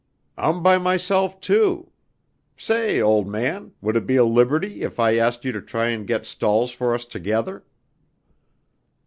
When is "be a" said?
4.07-4.25